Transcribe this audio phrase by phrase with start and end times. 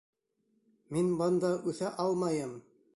[0.97, 2.63] Мин бында үҫә алмайым!